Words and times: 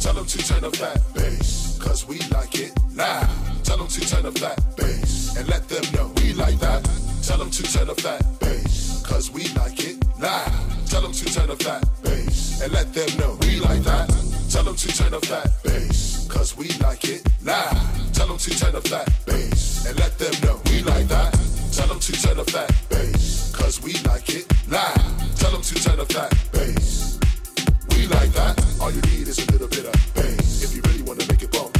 Tell 0.00 0.14
them 0.14 0.26
to 0.26 0.38
turn 0.38 0.64
up 0.64 0.72
that 0.72 1.00
bass, 1.14 1.78
cause 1.80 2.06
we 2.06 2.18
like 2.30 2.54
it 2.58 2.72
loud. 2.94 3.28
Tell 3.64 3.76
them 3.76 3.88
to 3.88 4.00
turn 4.00 4.26
up 4.26 4.34
that 4.34 4.58
bass, 4.76 5.36
and 5.36 5.48
let 5.48 5.68
them 5.68 5.84
know 5.94 6.12
we 6.16 6.32
like 6.32 6.58
that. 6.60 6.82
Tell 7.22 7.38
them 7.38 7.50
to 7.50 7.62
turn 7.62 7.90
up 7.90 7.96
that 7.98 8.22
bass, 8.40 9.02
cause 9.06 9.30
we 9.30 9.48
like 9.54 9.78
it 9.84 9.96
loud. 10.18 10.50
Tell 10.86 11.02
them 11.02 11.12
to 11.12 11.24
turn 11.26 11.50
up 11.50 11.58
that 11.60 11.84
bass, 12.02 12.62
and 12.62 12.72
let 12.72 12.92
them 12.92 13.08
know 13.18 13.38
we 13.42 13.60
like 13.60 13.82
that. 13.82 14.08
Tell 14.50 14.64
them 14.64 14.76
to 14.76 14.88
turn 14.88 15.14
up 15.14 15.22
that 15.22 15.62
bass, 15.62 16.26
cause 16.28 16.56
we 16.56 16.68
like 16.80 17.04
it 17.04 17.22
loud. 17.44 17.76
Tell 18.12 18.26
them 18.26 18.38
to 18.38 18.50
turn 18.58 18.74
up 18.74 18.84
that 18.84 19.08
bass, 19.26 19.86
and 19.86 19.98
let 19.98 20.18
them 20.18 20.32
know 20.42 20.60
we 20.66 20.82
like 20.82 21.06
that. 21.08 21.32
Tell 21.72 21.86
them 21.86 22.00
to 22.00 22.12
turn 22.12 22.40
up 22.40 22.46
that 22.46 22.72
bass, 22.88 23.54
cause 23.54 23.80
we 23.82 23.92
like 24.08 24.28
it 24.34 24.46
loud. 24.68 24.98
Tell 25.36 25.52
them 25.52 25.62
to 25.62 25.74
turn 25.74 26.00
up 26.00 26.08
that 26.08 26.34
bass. 26.52 27.19
Like 28.10 28.32
that. 28.32 28.58
All 28.80 28.90
you 28.90 29.00
need 29.02 29.28
is 29.28 29.38
a 29.38 29.52
little 29.52 29.68
bit 29.68 29.86
of 29.86 29.94
bass. 30.14 30.64
If 30.64 30.74
you 30.74 30.82
really 30.90 31.02
wanna 31.02 31.24
make 31.30 31.42
it 31.42 31.52
bump, 31.52 31.78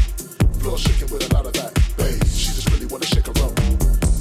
floor 0.62 0.78
shaking 0.78 1.10
with 1.10 1.26
a 1.28 1.34
lot 1.34 1.44
of 1.44 1.52
that 1.54 1.74
bass. 1.98 2.22
She 2.36 2.54
just 2.54 2.70
really 2.70 2.86
wanna 2.86 3.04
shake 3.06 3.26
her 3.26 3.32
rump. 3.42 3.58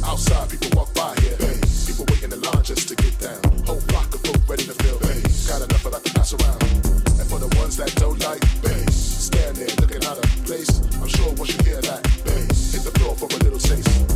Outside, 0.04 0.50
people 0.50 0.72
walk 0.74 0.92
by 0.96 1.14
here. 1.22 1.38
Bass. 1.38 1.86
People 1.86 2.06
waiting 2.10 2.32
in 2.32 2.42
line 2.42 2.64
just 2.64 2.90
to 2.90 2.96
get 2.96 3.14
down. 3.20 3.40
Whole 3.64 3.80
flock 3.94 4.10
of 4.16 4.22
folk 4.22 4.42
ready 4.50 4.66
to 4.66 4.74
feel 4.82 4.98
bass. 5.00 5.48
Got 5.48 5.62
enough 5.62 5.86
of 5.86 5.92
that 5.94 6.04
to 6.04 6.14
pass 6.14 6.34
around. 6.34 6.64
And 7.22 7.30
for 7.30 7.38
the 7.38 7.52
ones 7.62 7.78
that 7.78 7.94
don't 8.02 8.20
like 8.26 8.42
bass, 8.64 9.30
stand 9.30 9.58
there 9.58 9.70
looking 9.78 10.04
out 10.10 10.18
of 10.18 10.26
place. 10.50 10.82
I'm 10.98 11.08
sure 11.08 11.30
once 11.38 11.54
you 11.54 11.62
hear 11.64 11.82
that 11.82 12.02
bass, 12.26 12.74
hit 12.74 12.84
the 12.90 12.94
floor 13.00 13.14
for 13.16 13.30
a 13.30 13.38
little 13.46 13.60
taste. 13.60 14.09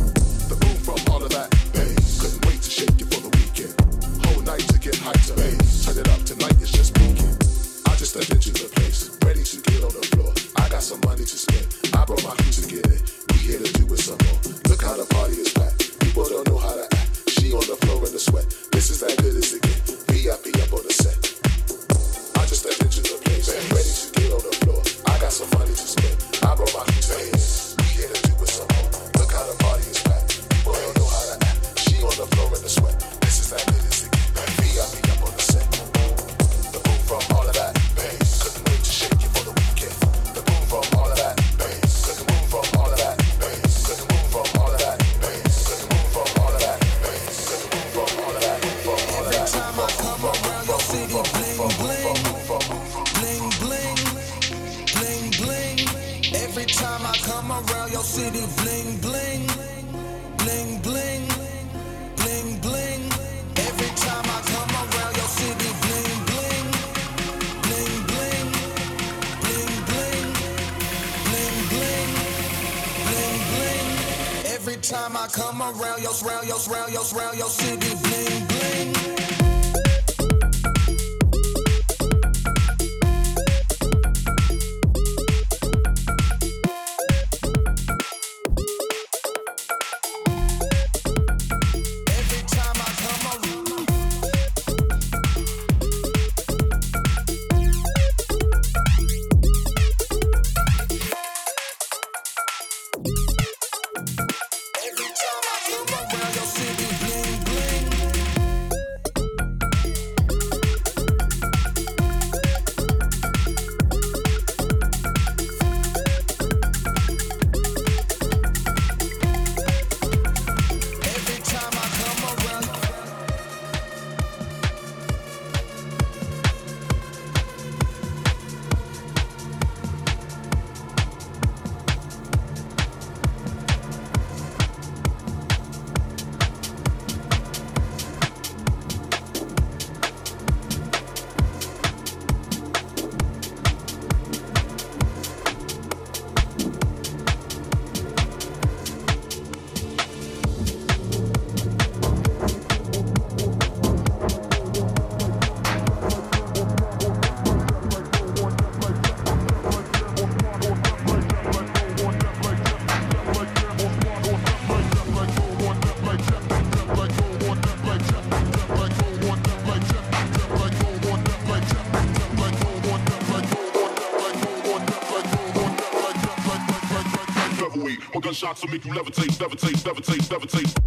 Shots 178.34 178.62
will 178.62 178.70
make 178.70 178.84
you 178.84 178.92
levitate, 178.92 179.38
levitate, 179.38 179.76
levitate, 179.84 180.28
levitate. 180.28 180.83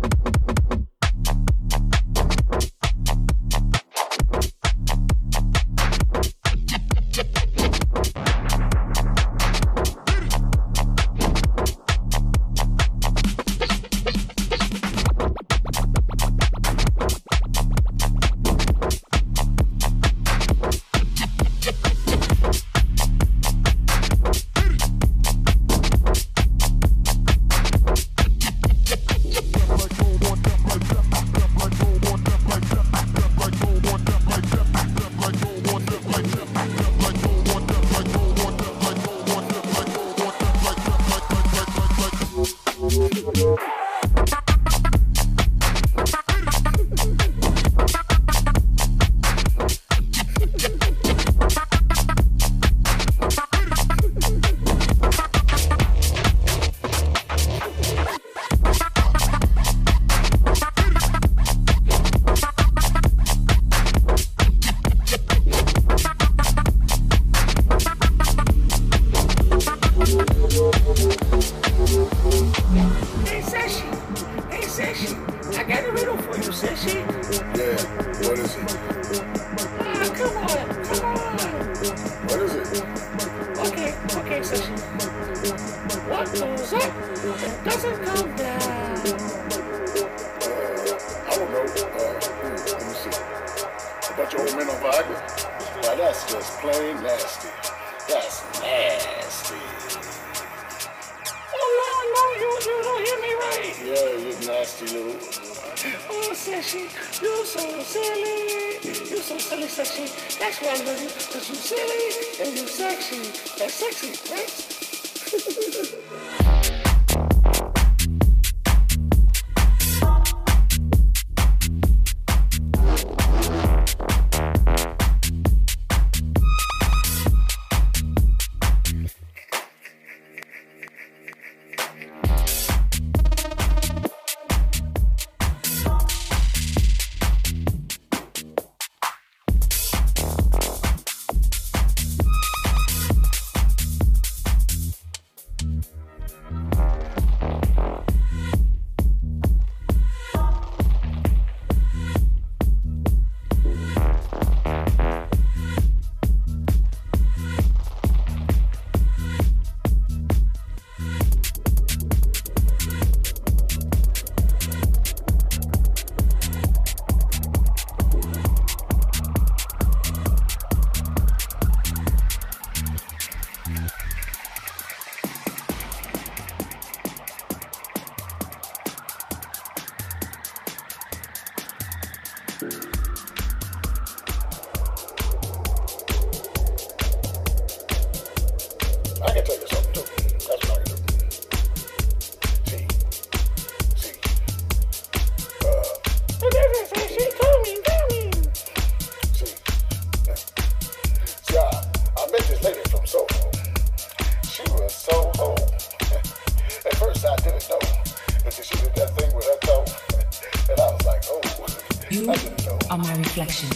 Reflection. 213.37 213.69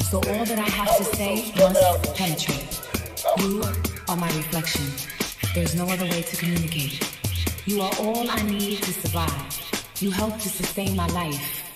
So 0.00 0.16
all 0.16 0.44
that 0.44 0.58
I 0.58 0.68
have 0.68 0.96
to 0.96 1.04
say 1.04 1.52
must 1.56 2.16
penetrate. 2.16 2.80
You 3.38 3.62
are 4.08 4.16
my 4.16 4.26
reflection. 4.26 4.86
There's 5.54 5.76
no 5.76 5.84
other 5.88 6.04
way 6.04 6.22
to 6.22 6.36
communicate. 6.36 6.98
You 7.64 7.80
are 7.80 7.92
all 8.00 8.28
I 8.28 8.42
need 8.42 8.82
to 8.82 8.92
survive. 8.92 10.00
You 10.00 10.10
help 10.10 10.34
to 10.40 10.48
sustain 10.48 10.96
my 10.96 11.06
life. 11.08 11.67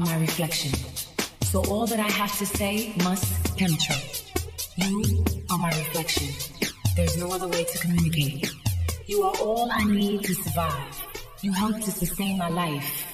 Reflection. 0.00 0.72
So 1.42 1.62
all 1.66 1.86
that 1.86 2.00
I 2.00 2.10
have 2.10 2.36
to 2.38 2.46
say 2.46 2.92
must 3.04 3.56
penetrate. 3.56 4.24
You 4.76 5.24
are 5.50 5.58
my 5.58 5.68
reflection. 5.68 6.34
There's 6.96 7.16
no 7.16 7.30
other 7.32 7.46
way 7.46 7.62
to 7.62 7.78
communicate. 7.78 8.52
You 9.06 9.22
are 9.22 9.36
all 9.40 9.70
I 9.70 9.84
need 9.84 10.24
to 10.24 10.34
survive. 10.34 11.06
You 11.42 11.52
help 11.52 11.76
to 11.76 11.90
sustain 11.92 12.38
my 12.38 12.48
life. 12.48 13.13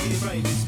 right. 0.00 0.67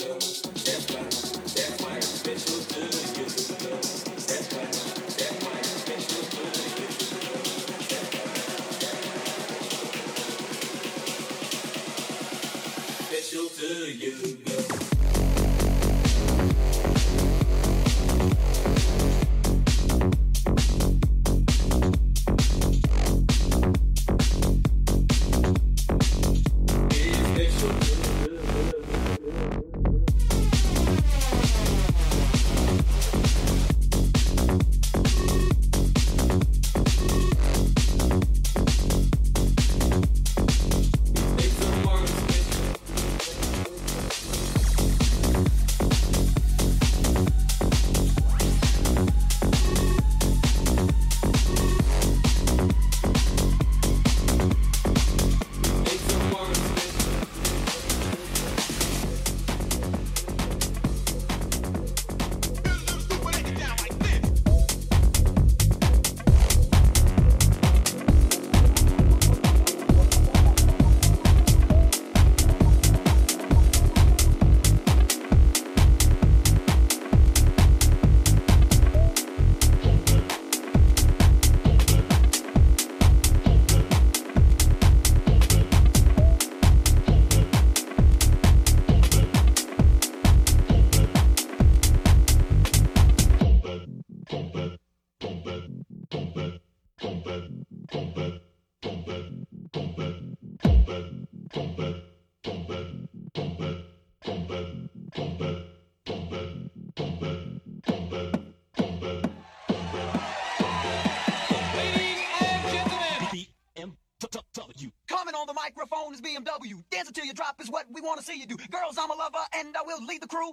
dance 117.01 117.09
until 117.09 117.25
you 117.25 117.33
drop 117.33 117.59
is 117.59 117.69
what 117.69 117.85
we 117.91 117.99
wanna 118.01 118.21
see 118.21 118.39
you 118.39 118.45
do. 118.45 118.55
Girls, 118.69 118.97
I'm 118.99 119.09
a 119.09 119.15
lover 119.15 119.39
and 119.57 119.75
I 119.75 119.81
will 119.83 120.05
lead 120.05 120.21
the 120.21 120.27
crew 120.27 120.51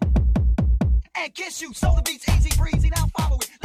and 1.15 1.35
kiss 1.35 1.61
you. 1.61 1.75
So 1.75 1.93
the 1.95 2.03
beat's 2.03 2.29
easy 2.29 2.57
breezy. 2.59 2.91
Now 2.91 3.07
follow 3.19 3.39
it. 3.39 3.58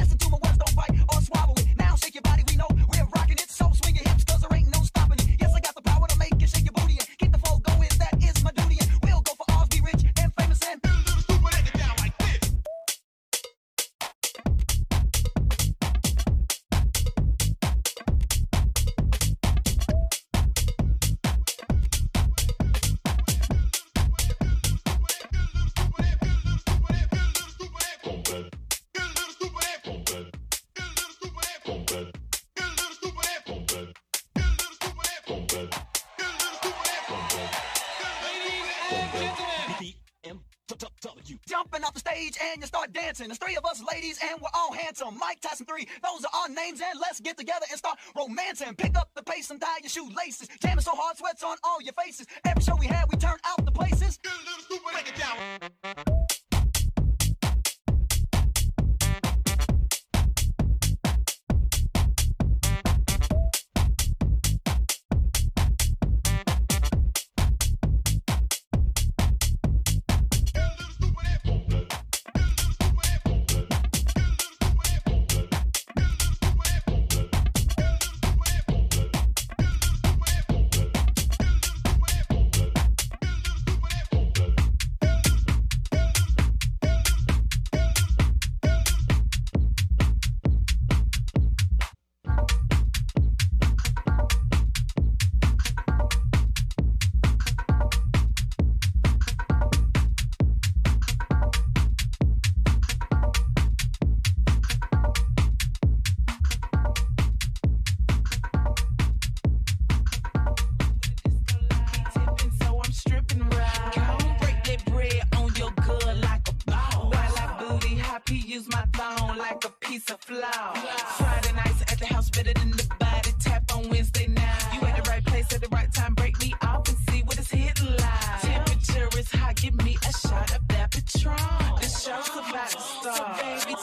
Mike 45.19 45.39
Tyson 45.41 45.65
3. 45.65 45.87
Those 46.03 46.25
are 46.25 46.41
our 46.41 46.49
names, 46.49 46.81
and 46.81 46.99
let's 46.99 47.19
get 47.19 47.37
together 47.37 47.65
and 47.69 47.77
start 47.77 47.97
romancing. 48.15 48.75
Pick 48.75 48.97
up 48.97 49.09
the 49.15 49.23
pace 49.23 49.49
and 49.49 49.59
tie 49.59 49.77
your 49.81 49.89
shoelaces. 49.89 50.49
Jamming 50.61 50.81
so 50.81 50.91
hard, 50.93 51.17
sweats 51.17 51.43
on 51.43 51.57
all 51.63 51.81
your 51.81 51.93
faces. 51.93 52.27
Every 52.45 52.61
show 52.63 52.75
we 52.75 52.87
had, 52.87 53.05
we 53.09 53.17
turned 53.17 53.39
out 53.45 53.63
the 53.65 53.71
places. 53.71 54.19
Get 54.23 54.33
a 54.33 54.37
little 54.37 54.63
stupid, 54.63 54.93
break 54.93 55.07
it 55.07 55.15
down. 55.15 56.42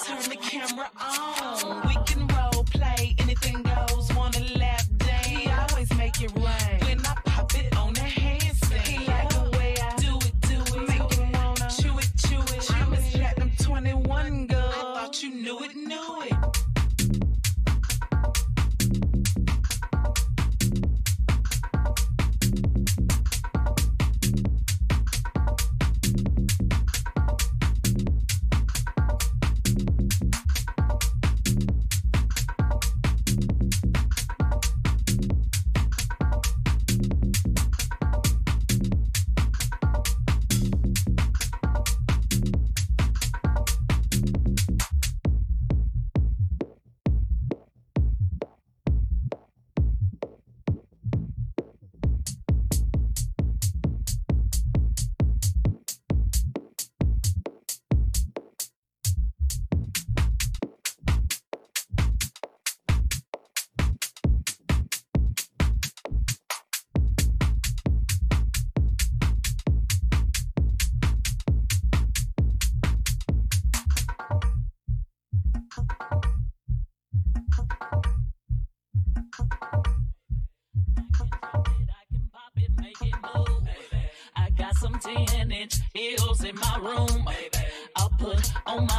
turn 0.05 0.23
the 0.29 0.37
camera 0.37 0.91
on. 0.99 1.90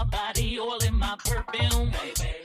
My 0.02 0.08
body 0.10 0.58
oil 0.60 0.78
in 0.88 0.98
my 0.98 1.16
perfume. 1.24 1.92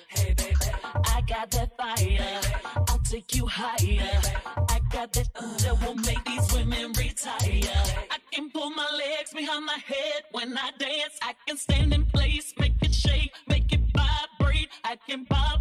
Hey, 0.09 0.35
baby. 0.35 0.57
I 1.05 1.23
got 1.27 1.51
that 1.53 1.77
fire. 1.77 2.40
I'll 2.88 2.99
take 2.99 3.35
you 3.35 3.47
higher. 3.47 4.21
I 4.69 4.81
got 4.90 5.12
that 5.14 5.29
uh, 5.37 5.57
that 5.59 5.87
will 5.87 5.95
make 5.95 6.23
these 6.25 6.53
women 6.53 6.92
retire. 6.92 7.83
I 8.11 8.19
can 8.33 8.51
pull 8.51 8.71
my 8.71 8.88
legs 8.92 9.33
behind 9.33 9.64
my 9.64 9.79
head 9.87 10.23
when 10.33 10.57
I 10.57 10.71
dance. 10.79 11.19
I 11.23 11.35
can 11.47 11.57
stand 11.57 11.95
in 11.95 12.05
place, 12.07 12.53
make 12.59 12.75
it 12.83 12.95
shake, 12.95 13.33
make 13.49 13.73
it 13.73 13.81
vibrate. 13.95 14.69
I 14.85 14.97
can 15.09 15.25
pop, 15.25 15.61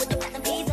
with 0.00 0.08
them 0.08 0.18
platinum 0.18 0.42
visas. 0.42 0.69